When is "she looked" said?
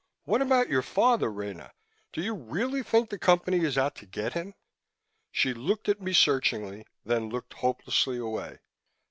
5.31-5.87